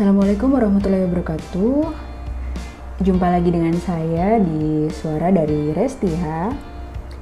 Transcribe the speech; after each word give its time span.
Assalamualaikum 0.00 0.56
warahmatullahi 0.56 1.04
wabarakatuh. 1.12 1.92
Jumpa 3.04 3.36
lagi 3.36 3.52
dengan 3.52 3.76
saya 3.84 4.40
di 4.40 4.88
Suara 4.88 5.28
dari 5.28 5.76
Restia. 5.76 6.56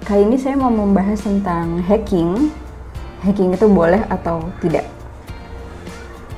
Kali 0.06 0.22
ini 0.22 0.38
saya 0.38 0.54
mau 0.54 0.70
membahas 0.70 1.26
tentang 1.26 1.82
hacking. 1.82 2.54
Hacking 3.26 3.58
itu 3.58 3.66
boleh 3.66 3.98
atau 4.06 4.46
tidak? 4.62 4.86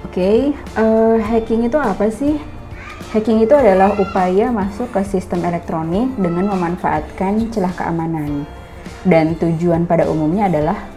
Oke, 0.09 0.17
okay, 0.17 0.39
uh, 0.81 1.21
eh, 1.21 1.29
hacking 1.29 1.69
itu 1.69 1.77
apa 1.77 2.09
sih? 2.09 2.41
Hacking 3.13 3.45
itu 3.45 3.53
adalah 3.53 4.01
upaya 4.01 4.49
masuk 4.49 4.97
ke 4.97 5.05
sistem 5.05 5.45
elektronik 5.45 6.09
dengan 6.17 6.57
memanfaatkan 6.57 7.53
celah 7.53 7.77
keamanan. 7.77 8.49
Dan 9.05 9.37
tujuan 9.37 9.85
pada 9.85 10.09
umumnya 10.09 10.49
adalah 10.49 10.89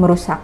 merusak 0.00 0.40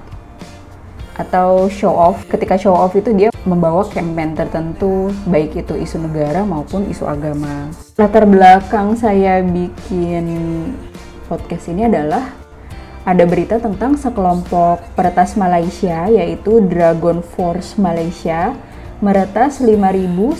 atau 1.15 1.71
show 1.71 1.95
off. 1.95 2.27
Ketika 2.27 2.59
show 2.59 2.75
off 2.75 2.95
itu 2.99 3.14
dia 3.14 3.31
membawa 3.46 3.87
campaign 3.87 4.35
tertentu, 4.35 5.11
baik 5.29 5.67
itu 5.67 5.75
isu 5.79 6.03
negara 6.03 6.43
maupun 6.43 6.87
isu 6.90 7.07
agama. 7.07 7.71
Latar 7.95 8.27
belakang 8.27 8.99
saya 8.99 9.43
bikin 9.43 10.27
podcast 11.31 11.71
ini 11.71 11.87
adalah 11.87 12.35
ada 13.04 13.25
berita 13.29 13.61
tentang 13.61 14.00
sekelompok 14.00 14.96
peretas 14.96 15.37
Malaysia 15.37 16.09
yaitu 16.09 16.64
Dragon 16.64 17.21
Force 17.21 17.76
Malaysia 17.76 18.57
meretas 19.04 19.61
5.000 19.61 19.76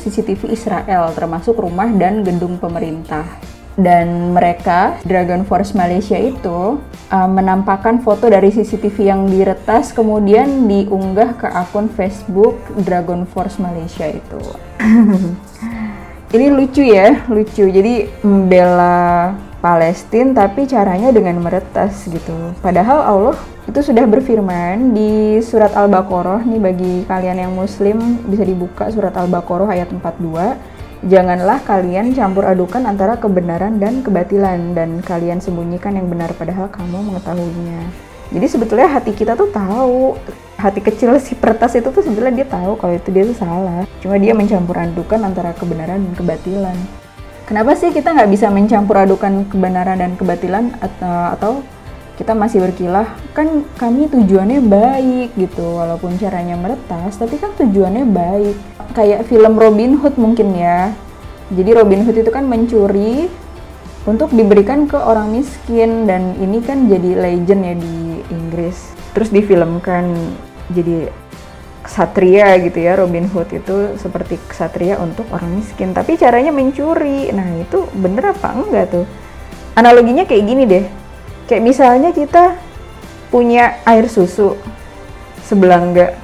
CCTV 0.00 0.41
Israel 0.56 1.12
termasuk 1.12 1.61
rumah 1.61 1.92
dan 1.92 2.25
gedung 2.25 2.56
pemerintah 2.56 3.28
dan 3.74 4.30
mereka 4.34 4.98
Dragon 5.02 5.42
Force 5.42 5.74
Malaysia 5.74 6.14
itu 6.14 6.78
uh, 7.10 7.28
menampakkan 7.30 8.02
foto 8.02 8.30
dari 8.30 8.55
CCTV 8.55 8.97
yang 9.10 9.27
diretas 9.27 9.91
kemudian 9.91 10.70
diunggah 10.70 11.34
ke 11.38 11.47
akun 11.50 11.91
Facebook 11.91 12.59
Dragon 12.87 13.27
Force 13.27 13.59
Malaysia 13.59 14.06
itu. 14.06 14.42
Ini 16.34 16.50
lucu 16.50 16.83
ya, 16.83 17.22
lucu. 17.30 17.62
Jadi 17.70 18.11
membela 18.27 19.30
Palestina 19.62 20.45
tapi 20.45 20.67
caranya 20.67 21.14
dengan 21.14 21.39
meretas 21.39 22.11
gitu. 22.11 22.52
Padahal 22.58 22.98
Allah 23.06 23.36
itu 23.64 23.80
sudah 23.80 24.05
berfirman 24.05 24.92
di 24.92 25.41
surat 25.41 25.72
Al-Baqarah 25.72 26.45
nih 26.45 26.61
bagi 26.61 26.95
kalian 27.08 27.48
yang 27.48 27.52
muslim 27.56 28.20
bisa 28.28 28.45
dibuka 28.45 28.92
surat 28.92 29.17
Al-Baqarah 29.17 29.72
ayat 29.72 29.89
42 29.89 30.73
Janganlah 31.05 31.60
kalian 31.69 32.16
campur 32.16 32.48
adukan 32.48 32.80
antara 32.88 33.20
kebenaran 33.20 33.77
dan 33.77 34.00
kebatilan 34.00 34.72
dan 34.72 35.05
kalian 35.05 35.36
sembunyikan 35.36 36.00
yang 36.00 36.08
benar 36.08 36.33
padahal 36.33 36.72
kamu 36.72 37.12
mengetahuinya. 37.12 37.92
Jadi 38.33 38.46
sebetulnya 38.48 38.88
hati 38.88 39.12
kita 39.12 39.36
tuh 39.36 39.52
tahu, 39.52 40.16
hati 40.56 40.80
kecil 40.80 41.12
si 41.20 41.36
pertas 41.36 41.77
itu 41.77 41.92
tuh 41.92 42.00
sebetulnya 42.00 42.41
dia 42.41 42.48
tahu 42.48 42.80
kalau 42.80 42.96
itu 42.96 43.12
dia 43.12 43.28
tuh 43.28 43.36
salah. 43.36 43.84
Cuma 44.00 44.16
dia 44.16 44.33
mencampur 44.33 44.80
adukan 44.80 45.20
antara 45.20 45.52
kebenaran 45.52 46.00
dan 46.00 46.14
kebatilan. 46.16 46.77
Kenapa 47.44 47.77
sih 47.77 47.92
kita 47.92 48.16
nggak 48.16 48.30
bisa 48.33 48.48
mencampur 48.48 48.96
adukan 48.96 49.44
kebenaran 49.52 50.00
dan 50.00 50.16
kebatilan 50.16 50.72
atau, 50.80 51.20
atau 51.36 51.52
kita 52.15 52.31
masih 52.31 52.62
berkilah 52.62 53.11
kan 53.34 53.67
kami 53.75 54.07
tujuannya 54.07 54.62
baik 54.62 55.34
gitu 55.34 55.83
walaupun 55.83 56.15
caranya 56.15 56.55
meretas 56.55 57.19
tapi 57.19 57.43
kan 57.43 57.51
tujuannya 57.59 58.07
baik. 58.07 58.57
Kayak 58.95 59.27
film 59.27 59.59
Robin 59.59 59.98
Hood 59.98 60.15
mungkin 60.15 60.55
ya. 60.55 60.95
Jadi 61.51 61.70
Robin 61.75 62.07
Hood 62.07 62.23
itu 62.23 62.31
kan 62.31 62.47
mencuri 62.47 63.27
untuk 64.07 64.31
diberikan 64.31 64.87
ke 64.87 64.95
orang 64.95 65.35
miskin 65.35 66.07
dan 66.07 66.39
ini 66.39 66.62
kan 66.62 66.87
jadi 66.87 67.19
legend 67.19 67.62
ya 67.67 67.75
di 67.75 67.97
Inggris. 68.31 68.95
Terus 69.11 69.35
difilmkan 69.35 70.15
jadi 70.70 71.11
ksatria 71.83 72.62
gitu 72.62 72.79
ya 72.79 72.95
Robin 72.95 73.27
Hood 73.27 73.51
itu 73.51 73.98
seperti 73.98 74.39
ksatria 74.47 75.03
untuk 75.03 75.27
orang 75.35 75.59
miskin 75.59 75.91
tapi 75.91 76.15
caranya 76.15 76.55
mencuri. 76.55 77.35
Nah 77.35 77.59
itu 77.59 77.91
bener 77.91 78.39
apa 78.39 78.55
enggak 78.55 78.95
tuh? 78.95 79.07
Analoginya 79.75 80.23
kayak 80.23 80.47
gini 80.47 80.64
deh 80.70 81.04
Kayak 81.44 81.62
misalnya 81.64 82.10
kita 82.16 82.56
punya 83.28 83.82
air 83.84 84.08
susu 84.08 84.56
sebelangga, 85.44 86.16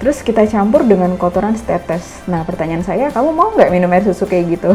terus 0.00 0.24
kita 0.24 0.48
campur 0.48 0.88
dengan 0.88 1.12
kotoran 1.20 1.52
setetes. 1.52 2.24
Nah 2.24 2.46
pertanyaan 2.48 2.80
saya, 2.80 3.12
kamu 3.12 3.30
mau 3.36 3.52
nggak 3.52 3.68
minum 3.68 3.92
air 3.92 4.08
susu 4.08 4.24
kayak 4.24 4.56
gitu? 4.56 4.72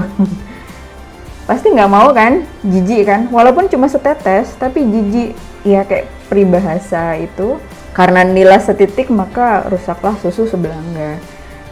Pasti 1.49 1.73
nggak 1.73 1.91
mau 1.91 2.13
kan? 2.13 2.45
Jijik 2.61 3.09
kan? 3.09 3.21
Walaupun 3.33 3.65
cuma 3.67 3.89
setetes, 3.89 4.53
tapi 4.61 4.85
jijik. 4.85 5.33
Ya 5.63 5.87
kayak 5.87 6.11
peribahasa 6.27 7.15
itu, 7.23 7.55
karena 7.95 8.27
nilai 8.27 8.59
setitik 8.59 9.07
maka 9.07 9.63
rusaklah 9.71 10.19
susu 10.19 10.43
sebelangga. 10.45 11.17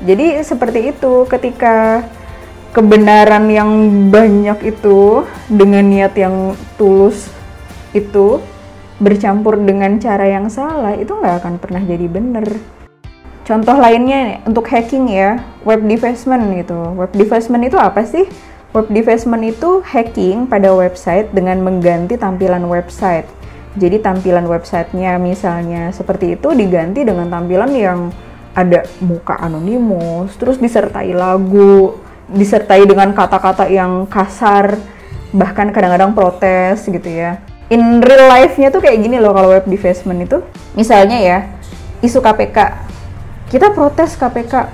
Jadi 0.01 0.41
seperti 0.41 0.95
itu 0.95 1.28
ketika 1.29 2.07
kebenaran 2.72 3.51
yang 3.51 3.69
banyak 4.09 4.73
itu 4.73 5.28
dengan 5.51 5.83
niat 5.83 6.16
yang 6.16 6.56
tulus 6.79 7.28
itu 7.91 8.40
bercampur 9.02 9.57
dengan 9.57 9.97
cara 9.97 10.29
yang 10.29 10.46
salah 10.47 10.94
itu 10.94 11.09
nggak 11.09 11.41
akan 11.41 11.53
pernah 11.57 11.81
jadi 11.81 12.06
bener. 12.06 12.46
Contoh 13.41 13.74
lainnya 13.74 14.46
untuk 14.46 14.69
hacking 14.69 15.09
ya, 15.09 15.41
web 15.66 15.81
defacement 15.81 16.53
gitu. 16.62 16.94
Web 16.94 17.12
defacement 17.18 17.66
itu 17.66 17.75
apa 17.81 18.06
sih? 18.06 18.30
Web 18.72 18.94
defacement 18.94 19.44
itu 19.44 19.81
hacking 19.81 20.46
pada 20.46 20.72
website 20.72 21.34
dengan 21.34 21.59
mengganti 21.66 22.16
tampilan 22.16 22.63
website. 22.69 23.25
Jadi 23.75 24.00
tampilan 24.00 24.46
websitenya 24.46 25.18
misalnya 25.18 25.90
seperti 25.91 26.38
itu 26.38 26.53
diganti 26.53 27.01
dengan 27.01 27.28
tampilan 27.28 27.72
yang 27.74 28.00
ada 28.53 28.85
muka 29.01 29.40
anonimus, 29.41 30.38
terus 30.38 30.62
disertai 30.62 31.12
lagu, 31.16 31.97
disertai 32.30 32.84
dengan 32.84 33.16
kata-kata 33.16 33.72
yang 33.72 34.06
kasar, 34.12 34.75
bahkan 35.31 35.72
kadang-kadang 35.72 36.12
protes 36.12 36.84
gitu 36.84 37.07
ya 37.07 37.50
in 37.72 38.04
real 38.04 38.28
life-nya 38.28 38.68
tuh 38.68 38.84
kayak 38.84 39.00
gini 39.00 39.18
loh 39.18 39.32
kalau 39.32 39.56
web 39.56 39.64
defacement 39.64 40.20
itu. 40.28 40.44
Misalnya 40.76 41.18
ya, 41.18 41.40
isu 42.04 42.20
KPK. 42.20 42.58
Kita 43.48 43.72
protes 43.72 44.20
KPK. 44.20 44.68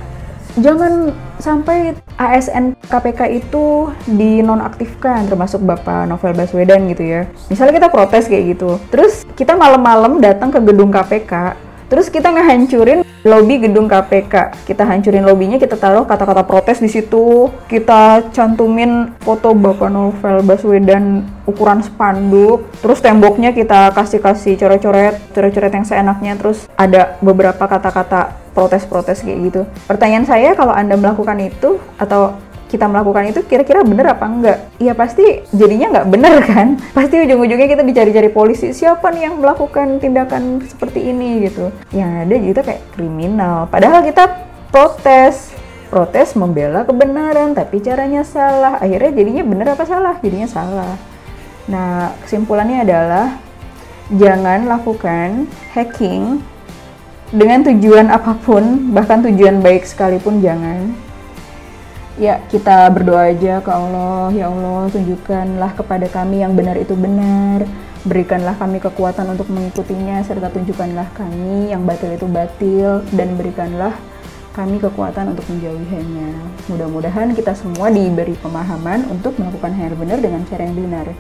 Jangan 0.57 1.13
sampai 1.37 1.93
ASN 2.17 2.73
KPK 2.89 3.29
itu 3.29 3.93
dinonaktifkan 4.09 5.29
termasuk 5.29 5.61
Bapak 5.61 6.09
Novel 6.09 6.33
Baswedan 6.33 6.89
gitu 6.89 7.05
ya. 7.05 7.29
Misalnya 7.53 7.77
kita 7.77 7.89
protes 7.93 8.25
kayak 8.25 8.57
gitu. 8.57 8.81
Terus 8.89 9.21
kita 9.37 9.53
malam-malam 9.53 10.17
datang 10.17 10.49
ke 10.49 10.57
gedung 10.65 10.89
KPK, 10.89 11.53
terus 11.87 12.11
kita 12.11 12.31
ngehancurin 12.31 13.07
lobby 13.27 13.59
gedung 13.59 13.91
KPK. 13.91 14.63
Kita 14.63 14.87
hancurin 14.87 15.27
lobbynya, 15.27 15.59
kita 15.59 15.75
taruh 15.75 16.07
kata-kata 16.07 16.47
protes 16.47 16.79
di 16.79 16.87
situ. 16.87 17.51
Kita 17.67 18.31
cantumin 18.31 19.11
foto 19.19 19.51
Bapak 19.51 19.91
Novel 19.91 20.47
Baswedan 20.47 21.27
ukuran 21.43 21.83
spanduk. 21.83 22.71
Terus 22.79 23.03
temboknya 23.03 23.51
kita 23.51 23.91
kasih-kasih 23.91 24.55
coret-coret, 24.55 25.19
coret-coret 25.35 25.73
yang 25.75 25.85
seenaknya. 25.85 26.33
Terus 26.39 26.65
ada 26.79 27.19
beberapa 27.19 27.67
kata-kata 27.67 28.47
protes-protes 28.55 29.21
kayak 29.21 29.39
gitu. 29.51 29.61
Pertanyaan 29.85 30.25
saya 30.25 30.57
kalau 30.57 30.73
Anda 30.73 30.97
melakukan 30.97 31.37
itu 31.37 31.77
atau 32.01 32.33
kita 32.67 32.85
melakukan 32.85 33.31
itu 33.31 33.39
kira-kira 33.47 33.81
bener 33.81 34.11
apa 34.11 34.25
enggak? 34.27 34.57
Ya 34.77 34.91
pasti 34.91 35.47
jadinya 35.55 35.97
nggak 35.97 36.07
bener 36.11 36.33
kan? 36.51 36.67
Pasti 36.91 37.15
ujung-ujungnya 37.23 37.67
kita 37.71 37.83
dicari-cari 37.83 38.29
polisi 38.29 38.75
siapa 38.75 39.07
nih 39.15 39.31
yang 39.31 39.35
melakukan 39.39 40.03
tindakan 40.03 40.61
seperti 40.67 41.07
ini 41.07 41.47
gitu. 41.47 41.71
Yang 41.95 42.11
ada 42.27 42.35
gitu 42.35 42.59
kayak 42.59 42.83
kriminal. 42.93 43.71
Padahal 43.71 44.03
kita 44.03 44.47
protes, 44.67 45.55
protes 45.87 46.35
membela 46.35 46.83
kebenaran 46.83 47.55
tapi 47.55 47.79
caranya 47.79 48.27
salah. 48.27 48.83
Akhirnya 48.83 49.15
jadinya 49.15 49.43
bener 49.47 49.67
apa 49.73 49.87
salah? 49.87 50.19
Jadinya 50.19 50.47
salah. 50.51 50.93
Nah 51.71 52.11
kesimpulannya 52.27 52.83
adalah 52.83 53.39
jangan 54.11 54.67
lakukan 54.67 55.47
hacking 55.71 56.43
dengan 57.27 57.59
tujuan 57.59 58.07
apa 58.07 58.39
pun, 58.39 58.95
bahkan 58.95 59.19
tujuan 59.19 59.59
baik 59.59 59.83
sekalipun 59.83 60.39
jangan 60.39 61.06
Ya, 62.17 62.41
kita 62.49 62.89
berdoa 62.89 63.29
aja 63.29 63.61
ke 63.61 63.69
Allah, 63.69 64.33
ya 64.33 64.49
Allah, 64.49 64.89
tunjukkanlah 64.89 65.77
kepada 65.77 66.09
kami 66.09 66.41
yang 66.41 66.57
benar 66.57 66.73
itu 66.73 66.97
benar, 66.97 67.61
berikanlah 68.09 68.57
kami 68.57 68.81
kekuatan 68.81 69.37
untuk 69.37 69.45
mengikutinya, 69.53 70.25
serta 70.25 70.49
tunjukkanlah 70.49 71.13
kami 71.13 71.69
yang 71.69 71.85
batil 71.85 72.09
itu 72.09 72.25
batil, 72.25 73.05
dan 73.13 73.37
berikanlah 73.37 73.93
kami 74.57 74.81
kekuatan 74.81 75.37
untuk 75.37 75.45
menjauhinya. 75.45 76.33
Mudah-mudahan 76.73 77.37
kita 77.37 77.53
semua 77.53 77.93
diberi 77.93 78.33
pemahaman 78.41 79.05
untuk 79.13 79.37
melakukan 79.37 79.77
hal 79.77 79.93
yang 79.93 80.01
benar 80.01 80.17
dengan 80.17 80.41
cara 80.49 80.65
yang 80.65 80.73
benar. 80.73 81.13